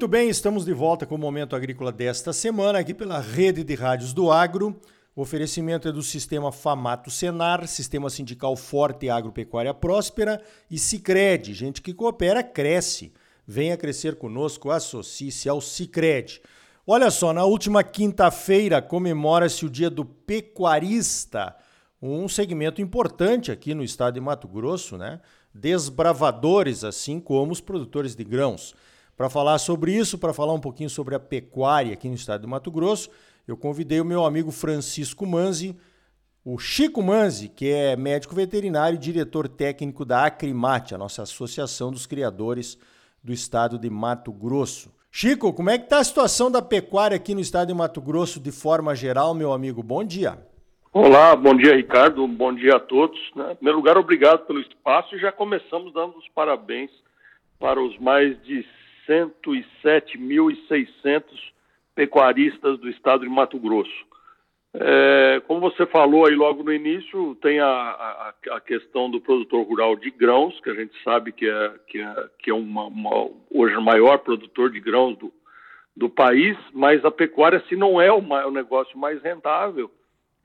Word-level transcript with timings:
Muito 0.00 0.08
bem, 0.08 0.30
estamos 0.30 0.64
de 0.64 0.72
volta 0.72 1.04
com 1.04 1.14
o 1.14 1.18
Momento 1.18 1.54
Agrícola 1.54 1.92
desta 1.92 2.32
semana, 2.32 2.78
aqui 2.78 2.94
pela 2.94 3.20
Rede 3.20 3.62
de 3.62 3.74
Rádios 3.74 4.14
do 4.14 4.32
Agro. 4.32 4.80
O 5.14 5.20
oferecimento 5.20 5.86
é 5.86 5.92
do 5.92 6.02
Sistema 6.02 6.50
Famato 6.50 7.10
Senar, 7.10 7.68
Sistema 7.68 8.08
Sindical 8.08 8.56
Forte 8.56 9.04
e 9.04 9.10
Agropecuária 9.10 9.74
Próspera 9.74 10.42
e 10.70 10.78
Cicred. 10.78 11.52
Gente 11.52 11.82
que 11.82 11.92
coopera, 11.92 12.42
cresce. 12.42 13.12
Venha 13.46 13.76
crescer 13.76 14.16
conosco, 14.16 14.70
associe-se 14.70 15.50
ao 15.50 15.60
Cicred. 15.60 16.40
Olha 16.86 17.10
só, 17.10 17.34
na 17.34 17.44
última 17.44 17.84
quinta-feira 17.84 18.80
comemora-se 18.80 19.66
o 19.66 19.70
Dia 19.70 19.90
do 19.90 20.06
Pecuarista, 20.06 21.54
um 22.00 22.26
segmento 22.26 22.80
importante 22.80 23.52
aqui 23.52 23.74
no 23.74 23.84
estado 23.84 24.14
de 24.14 24.20
Mato 24.22 24.48
Grosso, 24.48 24.96
né? 24.96 25.20
Desbravadores, 25.54 26.84
assim 26.84 27.20
como 27.20 27.52
os 27.52 27.60
produtores 27.60 28.16
de 28.16 28.24
grãos. 28.24 28.74
Para 29.20 29.28
falar 29.28 29.58
sobre 29.58 29.92
isso, 29.92 30.16
para 30.16 30.32
falar 30.32 30.54
um 30.54 30.58
pouquinho 30.58 30.88
sobre 30.88 31.14
a 31.14 31.20
pecuária 31.20 31.92
aqui 31.92 32.08
no 32.08 32.14
estado 32.14 32.40
de 32.40 32.46
Mato 32.46 32.70
Grosso, 32.70 33.10
eu 33.46 33.54
convidei 33.54 34.00
o 34.00 34.04
meu 34.04 34.24
amigo 34.24 34.50
Francisco 34.50 35.26
Manzi, 35.26 35.76
o 36.42 36.58
Chico 36.58 37.02
Manzi, 37.02 37.50
que 37.50 37.68
é 37.68 37.96
médico 37.96 38.34
veterinário 38.34 38.96
e 38.96 38.98
diretor 38.98 39.46
técnico 39.46 40.06
da 40.06 40.24
Acrimate, 40.24 40.94
a 40.94 40.98
nossa 40.98 41.20
associação 41.20 41.90
dos 41.90 42.06
criadores 42.06 42.78
do 43.22 43.30
estado 43.30 43.78
de 43.78 43.90
Mato 43.90 44.32
Grosso. 44.32 44.90
Chico, 45.12 45.52
como 45.52 45.68
é 45.68 45.76
que 45.76 45.84
está 45.84 45.98
a 45.98 46.04
situação 46.04 46.50
da 46.50 46.62
pecuária 46.62 47.14
aqui 47.14 47.34
no 47.34 47.42
estado 47.42 47.68
de 47.68 47.74
Mato 47.74 48.00
Grosso 48.00 48.40
de 48.40 48.50
forma 48.50 48.94
geral, 48.94 49.34
meu 49.34 49.52
amigo? 49.52 49.82
Bom 49.82 50.02
dia. 50.02 50.38
Olá, 50.94 51.36
bom 51.36 51.54
dia, 51.54 51.76
Ricardo. 51.76 52.26
Bom 52.26 52.54
dia 52.54 52.76
a 52.76 52.80
todos. 52.80 53.20
Né? 53.36 53.52
Em 53.52 53.56
primeiro 53.56 53.80
lugar, 53.80 53.98
obrigado 53.98 54.46
pelo 54.46 54.60
espaço 54.60 55.14
e 55.14 55.20
já 55.20 55.30
começamos 55.30 55.92
dando 55.92 56.16
os 56.16 56.26
parabéns 56.34 56.90
para 57.58 57.78
os 57.78 57.98
mais 57.98 58.42
de 58.44 58.64
107.600 59.10 61.24
pecuaristas 61.94 62.78
do 62.78 62.88
estado 62.88 63.24
de 63.24 63.28
Mato 63.28 63.58
Grosso. 63.58 64.08
É, 64.72 65.42
como 65.48 65.60
você 65.60 65.84
falou 65.86 66.24
aí 66.26 66.34
logo 66.36 66.62
no 66.62 66.72
início, 66.72 67.34
tem 67.42 67.58
a, 67.58 67.66
a, 67.66 68.32
a, 68.52 68.60
questão 68.60 69.10
do 69.10 69.20
produtor 69.20 69.66
rural 69.66 69.96
de 69.96 70.12
grãos, 70.12 70.60
que 70.60 70.70
a 70.70 70.74
gente 70.74 70.94
sabe 71.02 71.32
que 71.32 71.48
é, 71.48 71.74
que 71.88 72.00
é, 72.00 72.28
que 72.38 72.50
é 72.50 72.54
uma, 72.54 72.84
uma, 72.84 73.30
hoje 73.50 73.76
o 73.76 73.82
maior 73.82 74.18
produtor 74.18 74.70
de 74.70 74.78
grãos 74.78 75.18
do, 75.18 75.32
do 75.96 76.08
país, 76.08 76.56
mas 76.72 77.04
a 77.04 77.10
pecuária, 77.10 77.60
se 77.68 77.74
não 77.74 78.00
é 78.00 78.12
o, 78.12 78.20
o 78.20 78.50
negócio 78.52 78.96
mais 78.96 79.20
rentável, 79.20 79.90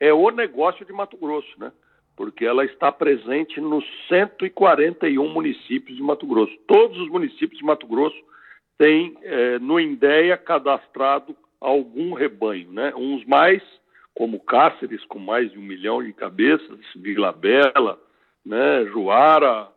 é 0.00 0.12
o 0.12 0.28
negócio 0.30 0.84
de 0.84 0.92
Mato 0.92 1.16
Grosso, 1.16 1.54
né? 1.58 1.70
Porque 2.16 2.44
ela 2.44 2.64
está 2.64 2.90
presente 2.90 3.60
nos 3.60 3.84
141 4.08 5.32
municípios 5.32 5.96
de 5.96 6.02
Mato 6.02 6.26
Grosso. 6.26 6.52
Todos 6.66 6.98
os 6.98 7.08
municípios 7.08 7.58
de 7.58 7.64
Mato 7.64 7.86
Grosso 7.86 8.16
têm 8.78 9.16
é, 9.22 9.58
no 9.58 9.80
INDEA 9.80 10.36
cadastrado 10.36 11.36
algum 11.60 12.12
rebanho, 12.12 12.70
né? 12.72 12.92
Uns 12.94 13.24
mais 13.24 13.62
como 14.14 14.40
Cáceres, 14.40 15.04
com 15.04 15.18
mais 15.18 15.52
de 15.52 15.58
um 15.58 15.62
milhão 15.62 16.02
de 16.02 16.12
cabeças, 16.12 16.78
Vila 16.96 17.38
né, 18.44 18.86
Juara 18.86 19.68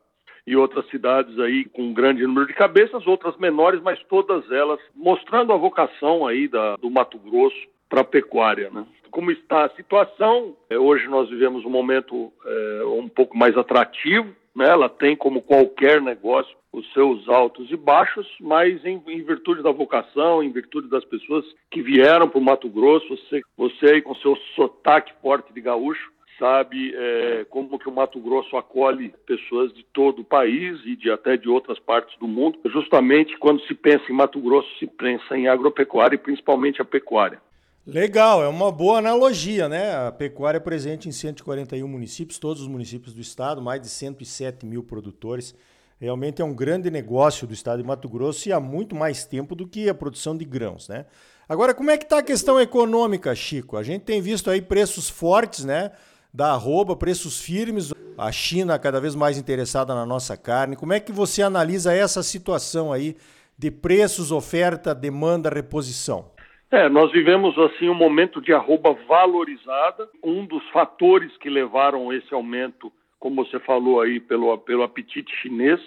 e 0.48 0.56
outras 0.56 0.88
cidades 0.90 1.38
aí 1.40 1.66
com 1.66 1.84
um 1.84 1.94
grande 1.94 2.26
número 2.26 2.48
de 2.48 2.54
cabeças, 2.54 3.06
outras 3.06 3.36
menores, 3.38 3.82
mas 3.82 4.02
todas 4.04 4.50
elas 4.50 4.80
mostrando 4.96 5.52
a 5.52 5.58
vocação 5.58 6.26
aí 6.26 6.48
da, 6.48 6.78
do 6.78 6.90
Mato 6.90 7.20
Grosso 7.20 7.68
para 7.90 8.02
a 8.02 8.06
pecuária, 8.06 8.70
né? 8.70 8.86
Como 9.12 9.32
está 9.32 9.66
a 9.66 9.70
situação? 9.72 10.56
É, 10.70 10.78
hoje 10.78 11.08
nós 11.08 11.30
vivemos 11.30 11.66
um 11.66 11.70
momento 11.70 12.32
é, 12.46 12.84
um 12.86 13.10
pouco 13.10 13.36
mais 13.38 13.58
atrativo, 13.58 14.34
né? 14.60 14.70
Ela 14.70 14.90
tem 14.90 15.16
como 15.16 15.42
qualquer 15.42 16.02
negócio 16.02 16.56
os 16.72 16.86
seus 16.94 17.28
altos 17.28 17.72
e 17.72 17.76
baixos, 17.76 18.28
mas 18.40 18.86
em, 18.86 19.02
em, 19.08 19.24
virtude 19.24 19.64
da 19.64 19.72
vocação, 19.72 20.44
em 20.44 20.52
virtude 20.52 20.88
das 20.88 21.04
pessoas 21.04 21.44
que 21.72 21.82
vieram 21.82 22.30
para 22.30 22.38
o 22.38 22.44
Mato 22.44 22.70
Grosso, 22.70 23.08
você, 23.08 23.42
você 23.58 23.86
aí 23.94 24.02
com 24.04 24.14
seu 24.16 24.36
sotaque 24.56 25.12
forte 25.20 25.52
de 25.52 25.62
gaúcho, 25.62 26.12
sabe 26.38 26.94
é, 26.96 27.46
como 27.50 27.80
que 27.80 27.90
o 27.90 27.92
Mato 27.92 28.20
Grosso 28.20 28.56
acolhe 28.56 29.14
pessoas 29.26 29.74
de 29.74 29.84
todo 29.84 30.22
o 30.22 30.26
país 30.26 30.80
e 30.86 30.96
de 30.96 31.10
até 31.10 31.36
de 31.36 31.50
outras 31.50 31.80
partes 31.80 32.18
do 32.20 32.28
mundo. 32.28 32.60
Justamente 32.66 33.38
quando 33.38 33.62
se 33.66 33.74
pensa 33.74 34.06
em 34.10 34.16
Mato 34.16 34.40
Grosso, 34.40 34.70
se 34.78 34.86
pensa 34.86 35.38
em 35.38 35.48
agropecuária 35.48 36.16
e 36.16 36.20
principalmente 36.20 36.82
a 36.82 36.86
pecuária. 36.86 37.42
Legal, 37.92 38.44
é 38.44 38.48
uma 38.48 38.72
boa 38.72 39.00
analogia, 39.00 39.68
né? 39.68 39.96
A 39.96 40.12
pecuária 40.12 40.58
é 40.58 40.60
presente 40.60 41.10
em 41.10 41.12
141 41.12 41.88
municípios, 41.88 42.38
todos 42.38 42.62
os 42.62 42.68
municípios 42.68 43.16
do 43.16 43.20
estado, 43.20 43.64
mais 43.64 43.82
de 43.82 43.90
107 43.90 44.64
mil 44.64 44.84
produtores. 44.84 45.56
Realmente 46.00 46.40
é 46.40 46.46
um 46.46 46.54
grande 46.54 46.92
negócio 46.92 47.48
do 47.48 47.54
estado 47.54 47.82
de 47.82 47.88
Mato 47.88 48.08
Grosso 48.08 48.48
e 48.48 48.54
há 48.54 48.60
muito 48.60 48.96
mais 48.96 49.26
tempo 49.26 49.56
do 49.56 49.68
que 49.68 49.90
a 49.90 49.96
produção 49.96 50.38
de 50.38 50.46
grãos, 50.46 50.88
né? 50.88 51.08
Agora, 51.48 51.74
como 51.74 51.90
é 51.90 51.98
que 51.98 52.04
está 52.04 52.20
a 52.20 52.24
questão 52.24 52.62
econômica, 52.62 53.34
Chico? 53.34 53.76
A 53.76 53.82
gente 53.82 54.04
tem 54.04 54.22
visto 54.22 54.52
aí 54.52 54.62
preços 54.62 55.10
fortes, 55.10 55.66
né? 55.66 55.92
Da 56.32 56.52
arroba, 56.52 56.96
preços 56.96 57.40
firmes, 57.40 57.92
a 58.16 58.32
China 58.32 58.78
cada 58.78 59.02
vez 59.02 59.16
mais 59.16 59.36
interessada 59.36 59.96
na 59.96 60.06
nossa 60.06 60.38
carne. 60.38 60.76
Como 60.76 60.94
é 60.94 61.00
que 61.00 61.12
você 61.12 61.42
analisa 61.42 61.92
essa 61.92 62.22
situação 62.22 62.94
aí 62.94 63.18
de 63.58 63.72
preços, 63.72 64.32
oferta, 64.32 64.94
demanda, 64.94 65.50
reposição? 65.50 66.26
É, 66.72 66.88
nós 66.88 67.12
vivemos 67.12 67.58
assim 67.58 67.90
um 67.90 67.96
momento 67.96 68.42
de 68.42 68.54
arroba 68.54 68.94
valorizada. 69.08 70.08
Um 70.24 70.46
dos 70.46 70.68
fatores 70.70 71.36
que 71.38 71.50
levaram 71.50 72.14
esse 72.14 72.34
aumento 72.34 72.92
como 73.20 73.44
você 73.46 73.60
falou 73.60 74.02
aí, 74.02 74.20
pelo, 74.20 74.58
pelo 74.60 74.82
apetite 74.82 75.36
chinês, 75.42 75.82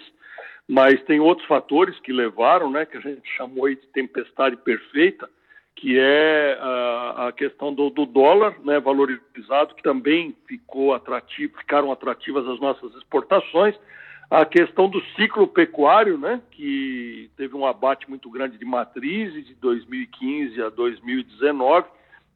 mas 0.67 1.01
tem 1.03 1.19
outros 1.19 1.47
fatores 1.47 1.99
que 1.99 2.13
levaram, 2.13 2.71
né, 2.71 2.85
que 2.85 2.97
a 2.97 3.01
gente 3.01 3.27
chamou 3.35 3.65
aí 3.65 3.75
de 3.75 3.87
tempestade 3.87 4.55
perfeita, 4.57 5.27
que 5.75 5.97
é 5.99 6.57
a, 6.61 7.27
a 7.27 7.31
questão 7.31 7.73
do, 7.73 7.89
do, 7.89 8.05
dólar, 8.05 8.55
né, 8.63 8.79
valorizado, 8.79 9.73
que 9.75 9.81
também 9.81 10.35
ficou 10.47 10.93
atrativo, 10.93 11.57
ficaram 11.57 11.91
atrativas 11.91 12.47
as 12.47 12.59
nossas 12.59 12.93
exportações, 12.95 13.75
a 14.29 14.45
questão 14.45 14.89
do 14.89 15.01
ciclo 15.15 15.47
pecuário, 15.47 16.17
né, 16.17 16.41
que 16.51 17.29
teve 17.37 17.55
um 17.55 17.65
abate 17.65 18.09
muito 18.09 18.29
grande 18.29 18.57
de 18.57 18.65
matrizes 18.65 19.45
de 19.45 19.53
2015 19.55 20.61
a 20.61 20.69
2019 20.69 21.87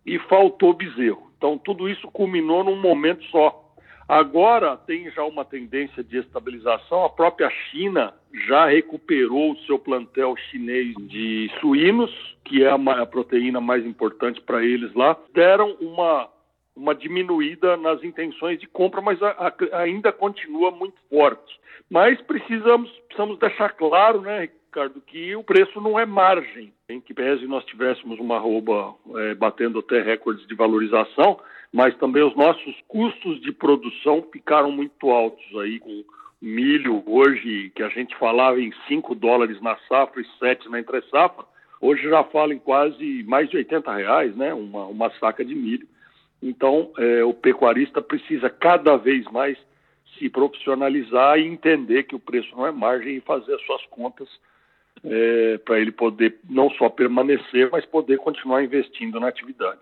e 0.05 0.19
faltou 0.19 0.73
bezerro. 0.73 1.31
Então 1.37 1.57
tudo 1.57 1.89
isso 1.89 2.07
culminou 2.11 2.63
num 2.63 2.79
momento 2.79 3.23
só, 3.25 3.67
Agora 4.07 4.77
tem 4.77 5.11
já 5.11 5.23
uma 5.25 5.43
tendência 5.43 6.01
de 6.01 6.17
estabilização. 6.19 7.03
A 7.03 7.09
própria 7.09 7.49
China 7.49 8.13
já 8.47 8.67
recuperou 8.67 9.51
o 9.51 9.57
seu 9.65 9.77
plantel 9.77 10.33
chinês 10.49 10.95
de 11.07 11.51
suínos, 11.59 12.09
que 12.45 12.63
é 12.63 12.69
a, 12.69 13.05
proteína 13.05 13.59
mais 13.59 13.85
importante 13.85 14.39
para 14.39 14.63
eles 14.63 14.93
lá. 14.93 15.17
Deram 15.33 15.75
uma, 15.81 16.29
uma 16.77 16.93
diminuída 16.93 17.75
nas 17.75 18.03
intenções 18.03 18.59
de 18.59 18.67
compra, 18.67 19.01
mas 19.01 19.21
a, 19.21 19.29
a, 19.71 19.81
ainda 19.81 20.11
continua 20.11 20.69
muito 20.71 20.97
forte. 21.09 21.59
Mas 21.89 22.21
precisamos, 22.21 22.89
precisamos 23.07 23.39
deixar 23.39 23.69
claro, 23.69 24.21
né, 24.21 24.41
Ricardo, 24.41 25.01
que 25.01 25.35
o 25.35 25.43
preço 25.43 25.81
não 25.81 25.99
é 25.99 26.05
margem. 26.05 26.71
Em 26.87 27.01
que 27.01 27.13
pese 27.13 27.47
nós 27.47 27.65
tivéssemos 27.65 28.19
uma 28.19 28.35
arroba 28.35 28.93
é, 29.15 29.33
batendo 29.33 29.79
até 29.79 30.01
recordes 30.01 30.45
de 30.47 30.55
valorização, 30.55 31.39
mas 31.73 31.97
também 31.97 32.23
os 32.23 32.35
nossos 32.35 32.75
custos 32.87 33.41
de 33.41 33.51
produção 33.51 34.23
ficaram 34.31 34.71
muito 34.71 35.09
altos 35.09 35.45
aí 35.57 35.79
com 35.79 36.03
milho 36.41 37.03
hoje 37.07 37.71
que 37.75 37.81
a 37.81 37.89
gente 37.89 38.15
falava 38.17 38.61
em 38.61 38.71
5 38.87 39.15
dólares 39.15 39.59
na 39.61 39.75
safra 39.89 40.21
e 40.21 40.25
7 40.37 40.69
na 40.69 40.79
entre 40.79 41.01
safra, 41.09 41.43
hoje 41.81 42.03
já 42.03 42.23
fala 42.25 42.53
em 42.53 42.59
quase 42.59 43.23
mais 43.23 43.49
de 43.49 43.57
80 43.57 43.91
reais, 43.91 44.35
né, 44.35 44.53
uma, 44.53 44.85
uma 44.85 45.09
saca 45.19 45.43
de 45.43 45.55
milho. 45.55 45.87
Então, 46.41 46.91
é, 46.97 47.23
o 47.23 47.33
pecuarista 47.33 48.01
precisa 48.01 48.49
cada 48.49 48.95
vez 48.95 49.25
mais 49.31 49.57
se 50.17 50.29
profissionalizar 50.29 51.37
e 51.37 51.47
entender 51.47 52.03
que 52.03 52.15
o 52.15 52.19
preço 52.19 52.55
não 52.55 52.65
é 52.65 52.71
margem 52.71 53.17
e 53.17 53.21
fazer 53.21 53.53
as 53.55 53.61
suas 53.65 53.85
contas 53.87 54.27
é, 55.03 55.57
para 55.59 55.79
ele 55.79 55.91
poder 55.91 56.39
não 56.49 56.69
só 56.71 56.89
permanecer, 56.89 57.69
mas 57.71 57.85
poder 57.85 58.17
continuar 58.17 58.63
investindo 58.63 59.19
na 59.19 59.27
atividade. 59.27 59.81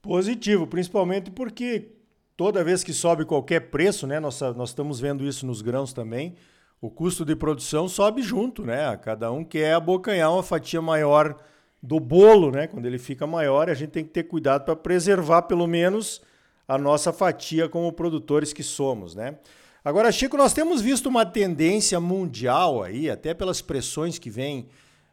Positivo, 0.00 0.66
principalmente 0.66 1.30
porque 1.30 1.88
toda 2.36 2.64
vez 2.64 2.84
que 2.84 2.92
sobe 2.92 3.24
qualquer 3.24 3.70
preço, 3.70 4.06
né, 4.06 4.20
nós, 4.20 4.40
nós 4.56 4.70
estamos 4.70 5.00
vendo 5.00 5.24
isso 5.24 5.46
nos 5.46 5.60
grãos 5.60 5.92
também, 5.92 6.34
o 6.80 6.88
custo 6.88 7.24
de 7.24 7.34
produção 7.34 7.88
sobe 7.88 8.22
junto, 8.22 8.64
né? 8.64 8.96
Cada 8.98 9.32
um 9.32 9.44
quer 9.44 9.74
abocanhar 9.74 10.32
uma 10.32 10.44
fatia 10.44 10.80
maior 10.80 11.36
do 11.82 12.00
bolo, 12.00 12.50
né? 12.50 12.66
Quando 12.66 12.86
ele 12.86 12.98
fica 12.98 13.26
maior, 13.26 13.68
a 13.70 13.74
gente 13.74 13.90
tem 13.90 14.04
que 14.04 14.10
ter 14.10 14.24
cuidado 14.24 14.64
para 14.64 14.76
preservar 14.76 15.42
pelo 15.42 15.66
menos 15.66 16.20
a 16.66 16.76
nossa 16.76 17.12
fatia 17.12 17.68
como 17.68 17.92
produtores 17.92 18.52
que 18.52 18.62
somos, 18.62 19.14
né? 19.14 19.38
Agora, 19.84 20.12
Chico, 20.12 20.36
nós 20.36 20.52
temos 20.52 20.80
visto 20.82 21.06
uma 21.06 21.24
tendência 21.24 21.98
mundial 22.00 22.82
aí, 22.82 23.08
até 23.08 23.32
pelas 23.32 23.62
pressões 23.62 24.18
que 24.18 24.28
vêm 24.28 24.68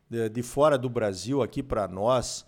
de, 0.10 0.28
de 0.28 0.44
fora 0.44 0.78
do 0.78 0.90
Brasil 0.90 1.42
aqui 1.42 1.64
para 1.64 1.88
nós, 1.88 2.46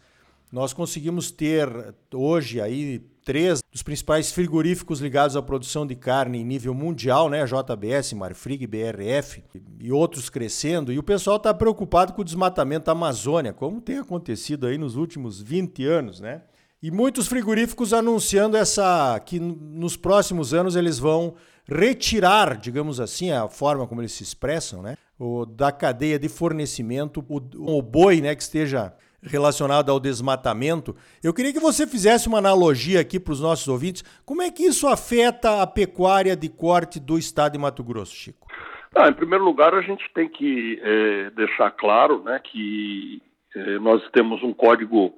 nós 0.51 0.73
conseguimos 0.73 1.31
ter 1.31 1.69
hoje 2.13 2.61
aí 2.61 2.99
três 3.27 3.61
dos 3.69 3.83
principais 3.83 4.31
frigoríficos 4.31 5.01
ligados 5.01 5.35
à 5.35 5.41
produção 5.41 5.85
de 5.85 5.95
carne 5.95 6.39
em 6.39 6.45
nível 6.45 6.73
mundial, 6.73 7.29
né? 7.29 7.45
JBS, 7.45 8.13
Marfrig, 8.13 8.65
BRF 8.65 9.43
e 9.81 9.91
outros 9.91 10.29
crescendo. 10.29 10.93
E 10.93 10.97
o 10.97 11.03
pessoal 11.03 11.35
está 11.35 11.53
preocupado 11.53 12.13
com 12.13 12.21
o 12.21 12.25
desmatamento 12.25 12.85
da 12.85 12.93
Amazônia, 12.93 13.51
como 13.51 13.81
tem 13.81 13.97
acontecido 13.97 14.65
aí 14.65 14.77
nos 14.77 14.95
últimos 14.95 15.41
20 15.41 15.85
anos, 15.85 16.21
né? 16.21 16.43
E 16.81 16.89
muitos 16.89 17.27
frigoríficos 17.27 17.91
anunciando 17.91 18.55
essa 18.55 19.19
que 19.25 19.39
nos 19.39 19.97
próximos 19.97 20.53
anos 20.53 20.77
eles 20.77 20.97
vão 20.97 21.35
retirar, 21.67 22.55
digamos 22.55 23.01
assim, 23.01 23.31
a 23.31 23.49
forma 23.49 23.85
como 23.85 23.99
eles 23.99 24.13
se 24.13 24.23
expressam, 24.23 24.81
né? 24.81 24.95
O, 25.19 25.45
da 25.45 25.71
cadeia 25.71 26.17
de 26.17 26.29
fornecimento, 26.29 27.25
o, 27.27 27.77
o 27.77 27.81
boi, 27.81 28.21
né, 28.21 28.35
que 28.35 28.43
esteja 28.43 28.93
relacionado 29.27 29.91
ao 29.91 29.99
desmatamento. 29.99 30.95
Eu 31.23 31.33
queria 31.33 31.53
que 31.53 31.59
você 31.59 31.85
fizesse 31.85 32.27
uma 32.27 32.39
analogia 32.39 32.99
aqui 32.99 33.19
para 33.19 33.33
os 33.33 33.41
nossos 33.41 33.67
ouvintes. 33.67 34.03
Como 34.25 34.41
é 34.41 34.49
que 34.49 34.63
isso 34.63 34.87
afeta 34.87 35.61
a 35.61 35.67
pecuária 35.67 36.35
de 36.35 36.49
corte 36.49 36.99
do 36.99 37.17
estado 37.17 37.53
de 37.53 37.59
Mato 37.59 37.83
Grosso, 37.83 38.15
Chico? 38.15 38.47
Ah, 38.95 39.09
em 39.09 39.13
primeiro 39.13 39.43
lugar, 39.43 39.73
a 39.75 39.81
gente 39.81 40.03
tem 40.13 40.27
que 40.27 40.79
é, 40.81 41.29
deixar 41.31 41.71
claro 41.71 42.23
né, 42.23 42.39
que 42.39 43.21
é, 43.55 43.79
nós 43.79 44.01
temos 44.11 44.41
um 44.41 44.53
código 44.53 45.13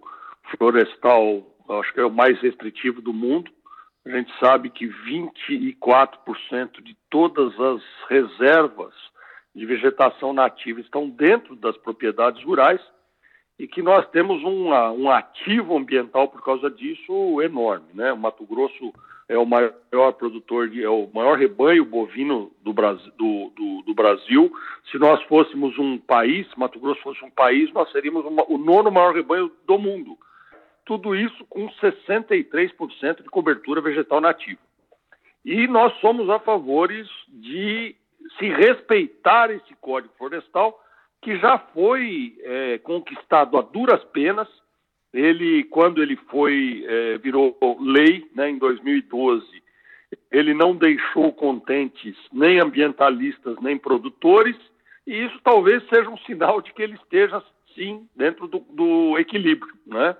florestal, 0.57 1.44
acho 1.79 1.94
que 1.94 2.00
é 2.00 2.06
o 2.06 2.11
mais 2.11 2.39
restritivo 2.41 3.01
do 3.01 3.13
mundo. 3.13 3.50
A 4.06 4.09
gente 4.11 4.31
sabe 4.39 4.69
que 4.69 4.88
24% 4.88 6.81
de 6.81 6.97
todas 7.09 7.53
as 7.59 7.81
reservas 8.09 8.94
de 9.56 9.65
vegetação 9.65 10.33
nativa 10.33 10.79
estão 10.79 11.09
dentro 11.09 11.56
das 11.56 11.77
propriedades 11.77 12.44
rurais 12.44 12.81
e 13.59 13.67
que 13.67 13.81
nós 13.81 14.09
temos 14.09 14.41
uma, 14.41 14.89
um 14.89 15.11
ativo 15.11 15.77
ambiental 15.77 16.29
por 16.29 16.41
causa 16.41 16.71
disso 16.71 17.41
enorme. 17.41 17.88
Né? 17.94 18.13
O 18.13 18.17
Mato 18.17 18.45
Grosso 18.45 18.94
é 19.27 19.38
o 19.38 19.45
maior 19.45 20.13
produtor, 20.17 20.69
de, 20.69 20.81
é 20.81 20.89
o 20.89 21.09
maior 21.13 21.38
rebanho 21.38 21.83
bovino 21.83 22.51
do 22.63 22.71
Brasil, 22.71 23.11
do, 23.17 23.51
do, 23.56 23.81
do 23.81 23.94
Brasil. 23.94 24.50
Se 24.89 24.97
nós 24.97 25.21
fôssemos 25.23 25.77
um 25.77 25.97
país, 25.97 26.47
Mato 26.56 26.79
Grosso 26.79 27.01
fosse 27.01 27.23
um 27.23 27.29
país, 27.29 27.69
nós 27.73 27.91
seríamos 27.91 28.25
uma, 28.25 28.50
o 28.50 28.57
nono 28.57 28.89
maior 28.89 29.13
rebanho 29.13 29.51
do 29.67 29.77
mundo. 29.77 30.17
Tudo 30.85 31.13
isso 31.13 31.45
com 31.50 31.67
63% 31.67 33.21
de 33.21 33.29
cobertura 33.29 33.81
vegetal 33.81 34.21
nativa. 34.21 34.61
E 35.44 35.67
nós 35.67 35.94
somos 36.00 36.29
a 36.29 36.39
favores 36.39 37.07
de 37.27 37.94
se 38.38 38.47
respeitar 38.47 39.51
esse 39.51 39.75
código 39.81 40.13
florestal 40.17 40.79
que 41.21 41.38
já 41.38 41.57
foi 41.74 42.38
é, 42.42 42.77
conquistado 42.80 43.57
a 43.57 43.62
duras 43.62 44.04
penas. 44.06 44.48
Ele, 45.13 45.63
quando 45.66 46.01
ele 46.01 46.16
foi 46.30 46.86
é, 46.88 47.18
virou 47.18 47.57
lei, 47.81 48.30
né, 48.36 48.50
em 48.50 48.57
2012, 48.57 49.44
ele 50.31 50.54
não 50.54 50.75
deixou 50.75 51.33
contentes 51.33 52.16
nem 52.31 52.60
ambientalistas 52.60 53.57
nem 53.62 53.77
produtores, 53.77 54.56
e 55.06 55.25
isso 55.25 55.39
talvez 55.44 55.83
seja 55.89 56.10
um 56.10 56.18
sinal 56.19 56.62
de 56.62 56.71
que 56.74 56.81
ele 56.83 56.95
esteja 56.95 57.44
sim 57.74 58.07
dentro 58.16 58.48
do, 58.48 58.60
do 58.60 59.18
equilíbrio, 59.18 59.74
né? 59.86 60.16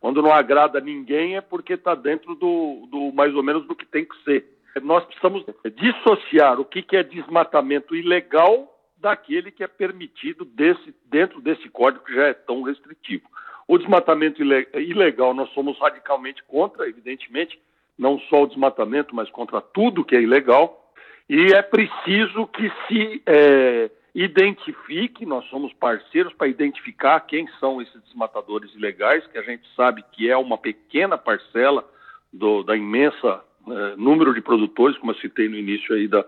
Quando 0.00 0.20
não 0.20 0.32
agrada 0.32 0.80
ninguém 0.80 1.36
é 1.36 1.40
porque 1.40 1.74
está 1.74 1.94
dentro 1.94 2.34
do, 2.34 2.86
do 2.90 3.12
mais 3.12 3.34
ou 3.34 3.42
menos 3.42 3.66
do 3.66 3.74
que 3.74 3.86
tem 3.86 4.04
que 4.04 4.22
ser. 4.22 4.44
Nós 4.82 5.04
precisamos 5.04 5.46
dissociar 5.76 6.60
o 6.60 6.64
que, 6.64 6.82
que 6.82 6.96
é 6.96 7.02
desmatamento 7.02 7.94
ilegal 7.94 8.73
daquele 9.04 9.50
que 9.50 9.62
é 9.62 9.66
permitido 9.66 10.46
desse, 10.46 10.94
dentro 11.04 11.40
desse 11.42 11.68
código 11.68 12.04
que 12.04 12.14
já 12.14 12.28
é 12.28 12.32
tão 12.32 12.62
restritivo. 12.62 13.28
O 13.68 13.76
desmatamento 13.76 14.42
ilegal 14.42 15.34
nós 15.34 15.50
somos 15.50 15.78
radicalmente 15.78 16.42
contra, 16.44 16.88
evidentemente, 16.88 17.60
não 17.98 18.18
só 18.18 18.42
o 18.42 18.46
desmatamento, 18.46 19.14
mas 19.14 19.30
contra 19.30 19.60
tudo 19.60 20.04
que 20.04 20.16
é 20.16 20.22
ilegal. 20.22 20.90
E 21.28 21.52
é 21.52 21.60
preciso 21.60 22.46
que 22.46 22.72
se 22.88 23.22
é, 23.26 23.90
identifique, 24.14 25.26
nós 25.26 25.44
somos 25.46 25.72
parceiros 25.74 26.32
para 26.32 26.48
identificar 26.48 27.20
quem 27.20 27.46
são 27.60 27.82
esses 27.82 28.02
desmatadores 28.04 28.74
ilegais, 28.74 29.26
que 29.26 29.36
a 29.36 29.42
gente 29.42 29.66
sabe 29.76 30.02
que 30.12 30.30
é 30.30 30.36
uma 30.36 30.56
pequena 30.56 31.18
parcela 31.18 31.86
do, 32.32 32.62
da 32.62 32.74
imensa 32.74 33.42
é, 33.68 33.96
número 33.96 34.32
de 34.32 34.40
produtores, 34.40 34.96
como 34.96 35.12
eu 35.12 35.16
citei 35.16 35.46
no 35.46 35.56
início 35.56 35.94
aí 35.94 36.08
da, 36.08 36.24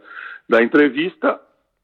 da 0.46 0.62
entrevista, 0.62 1.40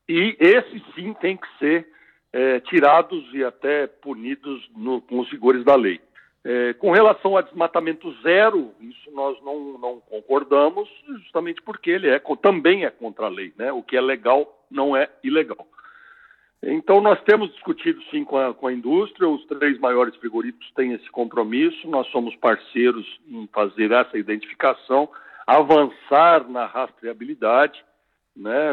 e 0.08 0.36
esses 0.38 0.82
sim 0.94 1.14
têm 1.14 1.36
que 1.36 1.46
ser 1.58 1.88
é, 2.32 2.60
tirados 2.60 3.24
e 3.34 3.44
até 3.44 3.86
punidos 3.86 4.68
no, 4.76 5.00
com 5.00 5.20
os 5.20 5.30
rigores 5.30 5.64
da 5.64 5.74
lei. 5.74 6.00
É, 6.44 6.72
com 6.72 6.90
relação 6.90 7.36
a 7.36 7.42
desmatamento 7.42 8.12
zero, 8.22 8.74
isso 8.80 9.10
nós 9.12 9.40
não, 9.44 9.78
não 9.78 10.00
concordamos, 10.00 10.88
justamente 11.06 11.62
porque 11.62 11.90
ele 11.90 12.08
é, 12.08 12.20
também 12.40 12.84
é 12.84 12.90
contra 12.90 13.26
a 13.26 13.28
lei. 13.28 13.52
Né? 13.56 13.70
O 13.72 13.82
que 13.82 13.96
é 13.96 14.00
legal 14.00 14.66
não 14.70 14.96
é 14.96 15.08
ilegal. 15.22 15.66
Então, 16.64 17.00
nós 17.00 17.20
temos 17.22 17.52
discutido 17.52 18.00
sim 18.04 18.24
com 18.24 18.38
a, 18.38 18.54
com 18.54 18.68
a 18.68 18.72
indústria, 18.72 19.28
os 19.28 19.44
três 19.46 19.78
maiores 19.78 20.14
frigoríficos 20.16 20.70
têm 20.74 20.92
esse 20.92 21.10
compromisso, 21.10 21.88
nós 21.88 22.06
somos 22.08 22.34
parceiros 22.36 23.04
em 23.28 23.48
fazer 23.52 23.90
essa 23.90 24.16
identificação, 24.16 25.08
avançar 25.44 26.48
na 26.48 26.66
rastreabilidade 26.66 27.84
né, 28.36 28.72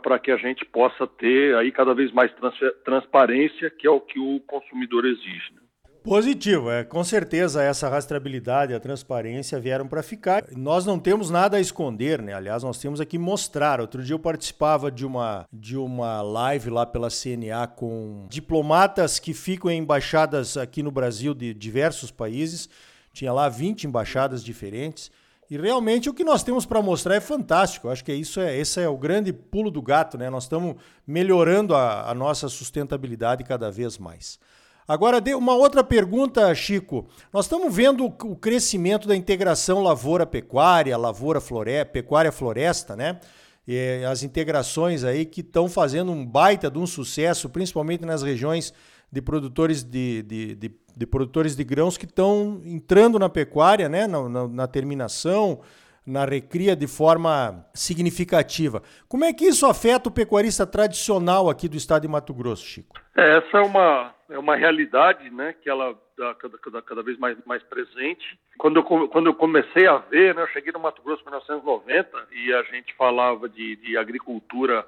para 0.00 0.18
que 0.18 0.30
a 0.30 0.36
gente 0.36 0.64
possa 0.64 1.06
ter 1.06 1.54
aí 1.56 1.72
cada 1.72 1.94
vez 1.94 2.12
mais 2.12 2.32
trans, 2.34 2.58
transparência, 2.84 3.70
que 3.70 3.86
é 3.86 3.90
o 3.90 4.00
que 4.00 4.18
o 4.18 4.40
consumidor 4.40 5.04
exige. 5.06 5.52
Né? 5.54 5.60
Positivo, 6.08 6.70
é 6.70 6.84
com 6.84 7.04
certeza 7.04 7.62
essa 7.62 7.88
rastreabilidade 7.88 8.72
a 8.72 8.80
transparência 8.80 9.60
vieram 9.60 9.86
para 9.86 10.02
ficar. 10.02 10.44
Nós 10.56 10.86
não 10.86 10.98
temos 10.98 11.28
nada 11.28 11.58
a 11.58 11.60
esconder, 11.60 12.22
né? 12.22 12.32
Aliás, 12.32 12.62
nós 12.62 12.78
temos 12.78 12.98
aqui 12.98 13.18
mostrar. 13.18 13.78
Outro 13.78 14.02
dia 14.02 14.14
eu 14.14 14.18
participava 14.18 14.90
de 14.90 15.04
uma 15.04 15.46
de 15.52 15.76
uma 15.76 16.22
live 16.22 16.70
lá 16.70 16.86
pela 16.86 17.08
CNA 17.10 17.66
com 17.66 18.26
diplomatas 18.30 19.18
que 19.18 19.34
ficam 19.34 19.70
em 19.70 19.80
embaixadas 19.80 20.56
aqui 20.56 20.82
no 20.82 20.90
Brasil 20.90 21.34
de 21.34 21.52
diversos 21.52 22.10
países. 22.10 22.70
Tinha 23.12 23.32
lá 23.32 23.48
20 23.48 23.84
embaixadas 23.84 24.42
diferentes. 24.42 25.10
E 25.50 25.56
realmente 25.56 26.10
o 26.10 26.14
que 26.14 26.22
nós 26.22 26.42
temos 26.42 26.66
para 26.66 26.82
mostrar 26.82 27.14
é 27.14 27.20
fantástico. 27.20 27.86
Eu 27.86 27.92
acho 27.92 28.04
que 28.04 28.12
isso 28.12 28.38
é, 28.38 28.56
esse 28.56 28.80
é 28.80 28.88
o 28.88 28.98
grande 28.98 29.32
pulo 29.32 29.70
do 29.70 29.80
gato, 29.80 30.18
né? 30.18 30.28
Nós 30.28 30.44
estamos 30.44 30.76
melhorando 31.06 31.74
a, 31.74 32.10
a 32.10 32.14
nossa 32.14 32.48
sustentabilidade 32.48 33.42
cada 33.44 33.70
vez 33.70 33.96
mais. 33.96 34.38
Agora, 34.86 35.22
uma 35.36 35.54
outra 35.54 35.82
pergunta, 35.82 36.54
Chico. 36.54 37.08
Nós 37.32 37.46
estamos 37.46 37.74
vendo 37.74 38.04
o 38.04 38.36
crescimento 38.36 39.08
da 39.08 39.16
integração 39.16 39.82
lavoura-pecuária, 39.82 40.96
lavoura-floresta, 40.96 41.92
pecuária-floresta, 41.92 42.96
né? 42.96 43.20
E 43.66 44.02
as 44.10 44.22
integrações 44.22 45.04
aí 45.04 45.26
que 45.26 45.42
estão 45.42 45.68
fazendo 45.68 46.10
um 46.10 46.24
baita 46.24 46.70
de 46.70 46.78
um 46.78 46.86
sucesso, 46.86 47.50
principalmente 47.50 48.04
nas 48.04 48.22
regiões 48.22 48.72
de 49.12 49.20
produtores 49.20 49.82
de, 49.82 50.22
de, 50.22 50.54
de 50.54 50.70
de 50.98 51.06
produtores 51.06 51.54
de 51.54 51.62
grãos 51.62 51.96
que 51.96 52.04
estão 52.04 52.60
entrando 52.64 53.20
na 53.20 53.28
pecuária, 53.28 53.88
né, 53.88 54.08
na, 54.08 54.28
na, 54.28 54.48
na, 54.48 54.66
terminação, 54.66 55.60
na 56.04 56.24
recria 56.24 56.74
de 56.74 56.88
forma 56.88 57.64
significativa. 57.72 58.82
Como 59.08 59.24
é 59.24 59.32
que 59.32 59.44
isso 59.44 59.64
afeta 59.64 60.08
o 60.08 60.12
pecuarista 60.12 60.66
tradicional 60.66 61.48
aqui 61.48 61.68
do 61.68 61.76
estado 61.76 62.02
de 62.02 62.08
Mato 62.08 62.34
Grosso, 62.34 62.66
Chico? 62.66 62.96
É, 63.16 63.38
essa 63.38 63.58
é 63.58 63.60
uma, 63.60 64.12
é 64.28 64.36
uma 64.36 64.56
realidade 64.56 65.30
né, 65.30 65.54
que 65.62 65.70
ela 65.70 65.94
está 66.10 66.34
cada, 66.34 66.58
cada, 66.58 66.82
cada, 66.82 67.02
vez 67.04 67.16
mais, 67.16 67.38
mais 67.46 67.62
presente. 67.62 68.36
Quando 68.58 68.78
eu, 68.80 69.08
quando 69.08 69.26
eu 69.26 69.34
comecei 69.34 69.86
a 69.86 69.98
ver, 69.98 70.34
né, 70.34 70.42
eu 70.42 70.48
cheguei 70.48 70.72
no 70.72 70.80
Mato 70.80 71.00
Grosso 71.00 71.22
em 71.22 71.26
1990 71.26 72.10
e 72.32 72.52
a 72.52 72.62
gente 72.64 72.92
falava 72.96 73.48
de, 73.48 73.76
de 73.76 73.96
agricultura 73.96 74.84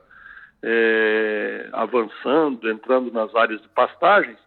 é, 0.60 1.68
avançando, 1.72 2.68
entrando 2.68 3.12
nas 3.12 3.32
áreas 3.36 3.62
de 3.62 3.68
pastagens, 3.68 4.38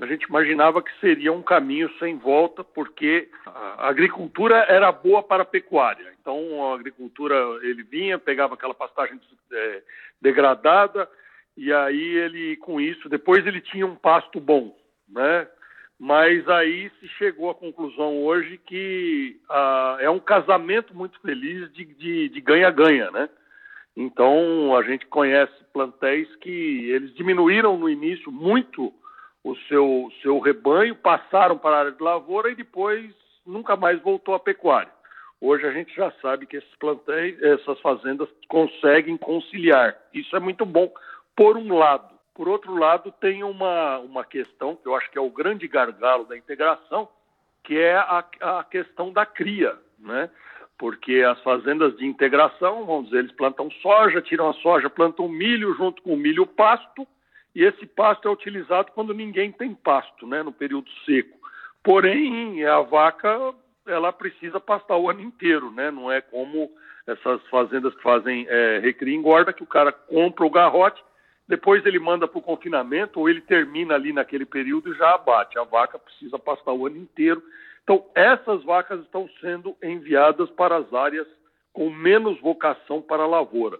a 0.00 0.06
gente 0.06 0.24
imaginava 0.24 0.80
que 0.80 0.90
seria 1.00 1.32
um 1.32 1.42
caminho 1.42 1.90
sem 1.98 2.16
volta, 2.16 2.62
porque 2.62 3.28
a 3.44 3.88
agricultura 3.88 4.58
era 4.68 4.92
boa 4.92 5.22
para 5.22 5.42
a 5.42 5.46
pecuária. 5.46 6.12
Então, 6.20 6.70
a 6.70 6.74
agricultura, 6.74 7.34
ele 7.62 7.82
vinha, 7.82 8.18
pegava 8.18 8.54
aquela 8.54 8.74
pastagem 8.74 9.20
é, 9.52 9.82
degradada, 10.22 11.08
e 11.56 11.72
aí 11.72 12.16
ele, 12.16 12.56
com 12.58 12.80
isso, 12.80 13.08
depois 13.08 13.44
ele 13.44 13.60
tinha 13.60 13.86
um 13.86 13.96
pasto 13.96 14.38
bom, 14.38 14.76
né? 15.08 15.48
Mas 15.98 16.48
aí 16.48 16.92
se 17.00 17.08
chegou 17.18 17.50
à 17.50 17.54
conclusão 17.56 18.22
hoje 18.22 18.56
que 18.58 19.40
ah, 19.50 19.96
é 19.98 20.08
um 20.08 20.20
casamento 20.20 20.94
muito 20.94 21.20
feliz 21.20 21.72
de 21.72 22.40
ganha-ganha, 22.40 23.10
né? 23.10 23.28
Então, 23.96 24.76
a 24.76 24.82
gente 24.84 25.06
conhece 25.06 25.52
plantéis 25.72 26.32
que 26.36 26.88
eles 26.88 27.12
diminuíram 27.16 27.76
no 27.76 27.88
início 27.88 28.30
muito 28.30 28.94
o 29.44 29.54
seu, 29.68 30.10
seu 30.22 30.38
rebanho, 30.38 30.94
passaram 30.96 31.56
para 31.56 31.76
a 31.76 31.78
área 31.80 31.92
de 31.92 32.02
lavoura 32.02 32.50
e 32.50 32.56
depois 32.56 33.12
nunca 33.46 33.76
mais 33.76 34.00
voltou 34.00 34.34
à 34.34 34.40
pecuária. 34.40 34.92
Hoje 35.40 35.66
a 35.66 35.70
gente 35.70 35.94
já 35.94 36.10
sabe 36.20 36.46
que 36.46 36.56
esses 36.56 36.76
plantéis, 36.76 37.40
essas 37.40 37.80
fazendas 37.80 38.28
conseguem 38.48 39.16
conciliar. 39.16 39.96
Isso 40.12 40.34
é 40.34 40.40
muito 40.40 40.66
bom 40.66 40.92
por 41.36 41.56
um 41.56 41.76
lado. 41.76 42.18
Por 42.34 42.48
outro 42.48 42.76
lado, 42.76 43.12
tem 43.20 43.42
uma, 43.44 43.98
uma 43.98 44.24
questão 44.24 44.76
que 44.76 44.86
eu 44.86 44.94
acho 44.94 45.10
que 45.10 45.18
é 45.18 45.20
o 45.20 45.30
grande 45.30 45.66
gargalo 45.68 46.24
da 46.24 46.36
integração, 46.36 47.08
que 47.62 47.78
é 47.78 47.96
a, 47.96 48.24
a 48.40 48.64
questão 48.64 49.12
da 49.12 49.24
cria, 49.24 49.76
né? 49.98 50.30
Porque 50.76 51.22
as 51.22 51.40
fazendas 51.42 51.96
de 51.96 52.06
integração, 52.06 52.86
vamos 52.86 53.06
dizer, 53.06 53.18
eles 53.18 53.32
plantam 53.32 53.70
soja, 53.82 54.22
tiram 54.22 54.48
a 54.48 54.54
soja, 54.54 54.88
plantam 54.88 55.28
milho 55.28 55.74
junto 55.74 56.00
com 56.02 56.14
o 56.14 56.16
milho 56.16 56.46
pasto, 56.46 57.06
e 57.54 57.64
esse 57.64 57.86
pasto 57.86 58.28
é 58.28 58.30
utilizado 58.30 58.92
quando 58.92 59.14
ninguém 59.14 59.50
tem 59.52 59.74
pasto, 59.74 60.26
né, 60.26 60.42
no 60.42 60.52
período 60.52 60.90
seco. 61.04 61.38
Porém, 61.82 62.64
a 62.64 62.80
vaca 62.80 63.54
ela 63.86 64.12
precisa 64.12 64.60
pastar 64.60 64.96
o 64.96 65.08
ano 65.08 65.20
inteiro, 65.20 65.70
né? 65.70 65.90
Não 65.90 66.12
é 66.12 66.20
como 66.20 66.70
essas 67.06 67.40
fazendas 67.48 67.94
que 67.94 68.02
fazem 68.02 68.46
é, 68.48 68.78
recria 68.80 69.14
e 69.14 69.16
engorda, 69.16 69.52
que 69.52 69.62
o 69.62 69.66
cara 69.66 69.90
compra 69.90 70.44
o 70.44 70.50
garrote, 70.50 71.02
depois 71.48 71.84
ele 71.86 71.98
manda 71.98 72.28
para 72.28 72.38
o 72.38 72.42
confinamento 72.42 73.18
ou 73.18 73.28
ele 73.28 73.40
termina 73.40 73.94
ali 73.94 74.12
naquele 74.12 74.44
período 74.44 74.92
e 74.92 74.98
já 74.98 75.14
abate. 75.14 75.58
A 75.58 75.64
vaca 75.64 75.98
precisa 75.98 76.38
pastar 76.38 76.74
o 76.74 76.86
ano 76.86 76.98
inteiro. 76.98 77.42
Então, 77.82 78.04
essas 78.14 78.62
vacas 78.64 79.00
estão 79.00 79.26
sendo 79.40 79.74
enviadas 79.82 80.50
para 80.50 80.76
as 80.76 80.92
áreas 80.92 81.26
com 81.72 81.88
menos 81.88 82.38
vocação 82.40 83.00
para 83.00 83.22
a 83.22 83.26
lavoura. 83.26 83.78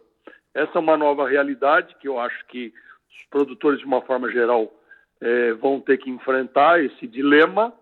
Essa 0.54 0.78
é 0.78 0.80
uma 0.80 0.96
nova 0.96 1.28
realidade 1.28 1.94
que 2.00 2.08
eu 2.08 2.18
acho 2.18 2.46
que 2.46 2.72
os 3.08 3.26
produtores, 3.30 3.80
de 3.80 3.86
uma 3.86 4.00
forma 4.02 4.30
geral, 4.30 4.72
é, 5.20 5.52
vão 5.54 5.80
ter 5.80 5.98
que 5.98 6.10
enfrentar 6.10 6.82
esse 6.82 7.06
dilema 7.06 7.72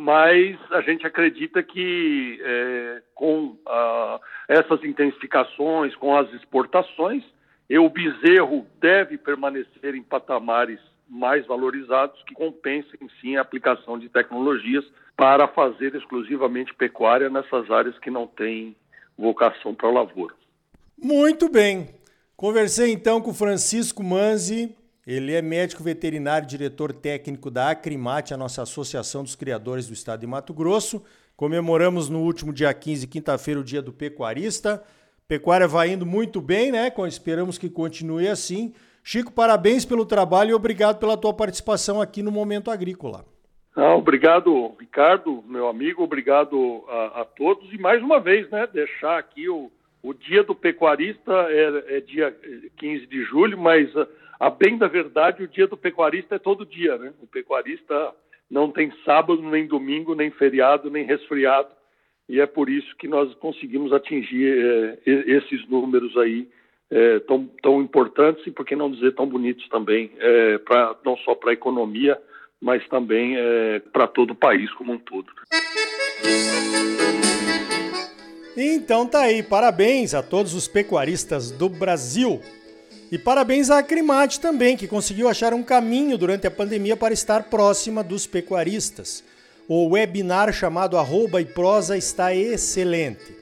mas 0.00 0.56
a 0.70 0.80
gente 0.80 1.04
acredita 1.04 1.60
que 1.60 2.40
é, 2.40 3.02
com 3.16 3.58
ah, 3.66 4.20
essas 4.46 4.84
intensificações, 4.84 5.92
com 5.96 6.16
as 6.16 6.32
exportações, 6.34 7.24
o 7.68 7.90
bezerro 7.90 8.64
deve 8.80 9.18
permanecer 9.18 9.96
em 9.96 10.02
patamares 10.02 10.78
mais 11.08 11.44
valorizados 11.46 12.22
que 12.28 12.34
compensem 12.34 13.00
sim 13.20 13.36
a 13.36 13.40
aplicação 13.40 13.98
de 13.98 14.08
tecnologias 14.08 14.84
para 15.16 15.48
fazer 15.48 15.96
exclusivamente 15.96 16.72
pecuária 16.74 17.28
nessas 17.28 17.68
áreas 17.68 17.98
que 17.98 18.08
não 18.10 18.28
têm 18.28 18.76
vocação 19.18 19.74
para 19.74 19.90
lavoura. 19.90 20.34
Muito 20.96 21.50
bem. 21.50 21.88
Conversei 22.38 22.92
então 22.92 23.20
com 23.20 23.34
Francisco 23.34 24.00
Manzi, 24.00 24.72
ele 25.04 25.34
é 25.34 25.42
médico 25.42 25.82
veterinário, 25.82 26.46
diretor 26.46 26.92
técnico 26.92 27.50
da 27.50 27.70
Acrimate, 27.70 28.32
a 28.32 28.36
nossa 28.36 28.62
associação 28.62 29.24
dos 29.24 29.34
criadores 29.34 29.88
do 29.88 29.92
estado 29.92 30.20
de 30.20 30.26
Mato 30.28 30.54
Grosso. 30.54 31.04
Comemoramos 31.36 32.08
no 32.08 32.20
último 32.20 32.52
dia 32.52 32.72
15, 32.72 33.08
quinta-feira, 33.08 33.58
o 33.58 33.64
dia 33.64 33.82
do 33.82 33.92
pecuarista. 33.92 34.80
Pecuária 35.26 35.66
vai 35.66 35.90
indo 35.90 36.06
muito 36.06 36.40
bem, 36.40 36.70
né? 36.70 36.92
Esperamos 37.08 37.58
que 37.58 37.68
continue 37.68 38.28
assim. 38.28 38.72
Chico, 39.02 39.32
parabéns 39.32 39.84
pelo 39.84 40.06
trabalho 40.06 40.50
e 40.50 40.54
obrigado 40.54 41.00
pela 41.00 41.16
tua 41.16 41.34
participação 41.34 42.00
aqui 42.00 42.22
no 42.22 42.30
Momento 42.30 42.70
Agrícola. 42.70 43.24
Ah, 43.74 43.96
obrigado, 43.96 44.76
Ricardo, 44.78 45.42
meu 45.44 45.66
amigo, 45.66 46.04
obrigado 46.04 46.84
a, 46.88 47.22
a, 47.22 47.24
todos. 47.24 47.72
E 47.72 47.78
mais 47.78 48.00
uma 48.00 48.20
vez, 48.20 48.48
né, 48.48 48.68
deixar 48.72 49.18
aqui 49.18 49.48
o, 49.48 49.72
o 50.02 50.14
dia 50.14 50.42
do 50.42 50.54
pecuarista 50.54 51.32
é, 51.50 51.96
é 51.96 52.00
dia 52.00 52.34
15 52.76 53.06
de 53.06 53.24
julho, 53.24 53.58
mas 53.58 53.90
a 54.38 54.50
bem 54.50 54.78
da 54.78 54.86
verdade, 54.86 55.42
o 55.42 55.48
dia 55.48 55.66
do 55.66 55.76
pecuarista 55.76 56.36
é 56.36 56.38
todo 56.38 56.64
dia, 56.64 56.96
né? 56.96 57.12
O 57.20 57.26
pecuarista 57.26 58.14
não 58.50 58.70
tem 58.70 58.92
sábado, 59.04 59.42
nem 59.42 59.66
domingo, 59.66 60.14
nem 60.14 60.30
feriado, 60.30 60.90
nem 60.90 61.04
resfriado, 61.04 61.68
e 62.28 62.40
é 62.40 62.46
por 62.46 62.68
isso 62.68 62.94
que 62.96 63.08
nós 63.08 63.32
conseguimos 63.34 63.92
atingir 63.92 64.64
é, 64.64 64.98
esses 65.06 65.66
números 65.68 66.16
aí 66.16 66.48
é, 66.90 67.18
tão, 67.20 67.46
tão 67.62 67.82
importantes 67.82 68.46
e, 68.46 68.50
por 68.50 68.64
que 68.64 68.76
não 68.76 68.90
dizer, 68.90 69.14
tão 69.14 69.26
bonitos 69.26 69.68
também, 69.68 70.10
é, 70.18 70.58
pra, 70.58 70.96
não 71.04 71.16
só 71.18 71.34
para 71.34 71.50
a 71.50 71.54
economia, 71.54 72.18
mas 72.60 72.86
também 72.88 73.36
é, 73.36 73.80
para 73.92 74.06
todo 74.06 74.32
o 74.32 74.36
país 74.36 74.70
como 74.74 74.92
um 74.92 74.98
todo. 74.98 75.28
Então 78.60 79.06
tá 79.06 79.20
aí, 79.20 79.40
parabéns 79.40 80.14
a 80.14 80.20
todos 80.20 80.52
os 80.52 80.66
pecuaristas 80.66 81.52
do 81.52 81.68
Brasil. 81.68 82.40
E 83.08 83.16
parabéns 83.16 83.70
à 83.70 83.78
Acrimate 83.78 84.40
também, 84.40 84.76
que 84.76 84.88
conseguiu 84.88 85.28
achar 85.28 85.54
um 85.54 85.62
caminho 85.62 86.18
durante 86.18 86.44
a 86.44 86.50
pandemia 86.50 86.96
para 86.96 87.14
estar 87.14 87.44
próxima 87.44 88.02
dos 88.02 88.26
pecuaristas. 88.26 89.22
O 89.68 89.90
webinar 89.90 90.52
chamado 90.52 90.98
Arroba 90.98 91.40
e 91.40 91.44
Prosa 91.44 91.96
está 91.96 92.34
excelente. 92.34 93.32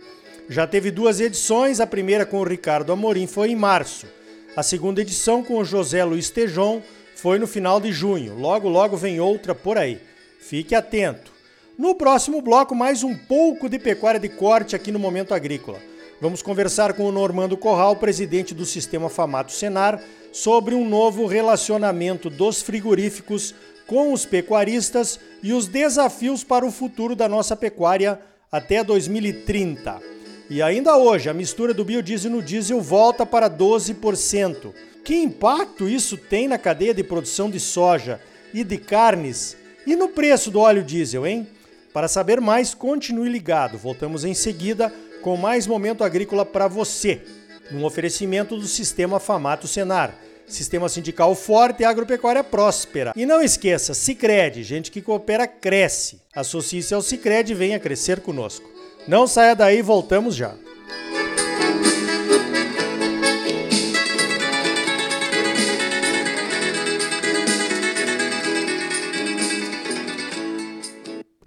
Já 0.50 0.66
teve 0.66 0.90
duas 0.90 1.18
edições, 1.18 1.80
a 1.80 1.87
primeira 1.87 2.26
com 2.26 2.40
o 2.40 2.44
Ricardo 2.44 2.92
Amorim 2.92 3.26
foi 3.26 3.52
em 3.52 3.56
março. 3.56 4.06
A 4.54 4.62
segunda 4.62 5.00
edição 5.00 5.42
com 5.42 5.56
o 5.56 5.64
José 5.64 6.04
Luiz 6.04 6.28
Tejon 6.28 6.82
foi 7.14 7.38
no 7.38 7.46
final 7.46 7.80
de 7.80 7.90
junho. 7.90 8.35
Logo, 8.35 8.68
logo 8.68 8.99
vem 8.99 9.18
outra 9.18 9.54
por 9.54 9.78
aí. 9.78 9.99
Fique 10.38 10.75
atento. 10.75 11.35
No 11.78 11.95
próximo 11.95 12.40
bloco, 12.40 12.75
mais 12.75 13.04
um 13.04 13.14
pouco 13.14 13.68
de 13.68 13.78
pecuária 13.78 14.18
de 14.18 14.30
corte 14.30 14.75
aqui 14.75 14.90
no 14.90 14.99
Momento 14.99 15.35
Agrícola. 15.35 15.78
Vamos 16.18 16.40
conversar 16.40 16.95
com 16.95 17.04
o 17.04 17.12
Normando 17.12 17.54
Corral, 17.54 17.97
presidente 17.97 18.54
do 18.54 18.64
Sistema 18.64 19.11
Famato 19.11 19.52
Senar, 19.52 20.02
sobre 20.33 20.75
um 20.75 20.88
novo 20.88 21.26
relacionamento 21.26 22.30
dos 22.30 22.62
frigoríficos 22.62 23.54
com 23.87 24.11
os 24.11 24.25
pecuaristas 24.25 25.21
e 25.42 25.52
os 25.52 25.66
desafios 25.66 26.42
para 26.42 26.64
o 26.64 26.73
futuro 26.73 27.14
da 27.14 27.28
nossa 27.28 27.54
pecuária 27.54 28.18
até 28.50 28.83
2030. 28.83 30.00
E 30.49 30.62
ainda 30.62 30.97
hoje, 30.97 31.28
a 31.28 31.35
mistura 31.35 31.75
do 31.75 31.85
biodiesel 31.85 32.30
no 32.30 32.42
diesel 32.42 32.80
volta 32.80 33.26
para 33.26 33.50
12%. 33.50 34.73
Que 35.04 35.16
impacto 35.16 35.87
isso 35.87 36.16
tem 36.16 36.49
na 36.49 36.56
cadeia 36.56 36.95
de 36.95 37.04
produção 37.04 37.50
de 37.50 37.61
soja 37.61 38.18
e 38.54 38.64
de 38.64 38.78
carnes 38.78 39.59
e 39.87 39.95
no 39.95 40.09
preço 40.09 40.50
do 40.50 40.59
óleo 40.59 40.83
diesel, 40.83 41.26
hein? 41.26 41.47
Para 41.96 42.08
saber 42.08 42.42
mais, 42.42 42.74
continue 42.74 43.26
ligado. 43.26 43.78
Voltamos 43.78 44.22
em 44.22 44.34
seguida 44.34 44.92
com 45.22 45.34
mais 45.34 45.66
momento 45.66 46.04
agrícola 46.04 46.44
para 46.44 46.68
você, 46.68 47.22
num 47.70 47.86
oferecimento 47.86 48.54
do 48.54 48.66
Sistema 48.66 49.18
Famato 49.18 49.66
Senar. 49.66 50.14
Sistema 50.46 50.90
sindical 50.90 51.34
forte 51.34 51.80
e 51.80 51.86
agropecuária 51.86 52.44
próspera. 52.44 53.14
E 53.16 53.24
não 53.24 53.40
esqueça, 53.40 53.94
Sicredi, 53.94 54.62
gente 54.62 54.90
que 54.90 55.00
coopera 55.00 55.46
cresce. 55.46 56.20
Associe-se 56.34 56.92
ao 56.92 57.00
Sicredi 57.00 57.52
e 57.52 57.56
venha 57.56 57.80
crescer 57.80 58.20
conosco. 58.20 58.70
Não 59.08 59.26
saia 59.26 59.56
daí, 59.56 59.80
voltamos 59.80 60.36
já. 60.36 60.54